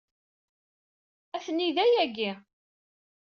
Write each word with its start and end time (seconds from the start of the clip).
Atni 1.35 1.67
da 1.75 1.85
yagi. 1.93 2.31